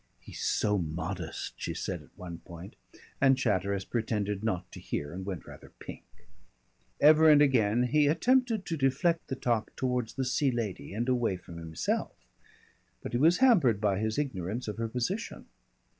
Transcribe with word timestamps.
"He's 0.19 0.39
so 0.41 0.79
modest," 0.79 1.53
she 1.57 1.75
said 1.75 2.01
at 2.01 2.17
one 2.17 2.39
point, 2.39 2.75
and 3.21 3.37
Chatteris 3.37 3.85
pretended 3.85 4.43
not 4.43 4.71
to 4.71 4.79
hear 4.79 5.13
and 5.13 5.23
went 5.27 5.45
rather 5.45 5.73
pink. 5.77 6.05
Ever 6.99 7.29
and 7.29 7.39
again 7.39 7.83
he 7.83 8.07
attempted 8.07 8.65
to 8.65 8.77
deflect 8.77 9.27
the 9.27 9.35
talk 9.35 9.75
towards 9.75 10.13
the 10.15 10.25
Sea 10.25 10.49
Lady 10.49 10.95
and 10.95 11.07
away 11.07 11.37
from 11.37 11.57
himself, 11.57 12.15
but 13.03 13.11
he 13.11 13.19
was 13.19 13.37
hampered 13.45 13.79
by 13.79 13.99
his 13.99 14.17
ignorance 14.17 14.67
of 14.67 14.77
her 14.77 14.87
position. 14.89 15.45